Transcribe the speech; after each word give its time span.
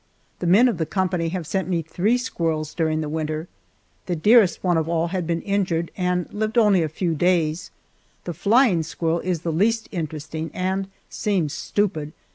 The 0.39 0.47
men 0.47 0.67
of 0.67 0.79
the 0.79 0.87
company 0.87 1.29
have 1.29 1.45
sent 1.45 1.67
me 1.67 1.83
three 1.83 2.17
squirrels 2.17 2.73
during 2.73 3.01
the 3.01 3.07
winter. 3.07 3.47
The 4.07 4.15
dearest 4.15 4.63
one 4.63 4.75
of 4.75 4.89
all 4.89 5.09
had 5.09 5.27
been 5.27 5.43
injured 5.43 5.91
and 5.95 6.27
lived 6.33 6.57
only 6.57 6.81
a 6.81 6.89
few 6.89 7.13
days. 7.13 7.69
The 8.23 8.33
flying 8.33 8.81
squirrel 8.81 9.19
is 9.19 9.41
the 9.41 9.53
least 9.53 9.87
interesting 9.91 10.49
and 10.55 10.87
seems 11.07 11.53
stupid. 11.53 12.13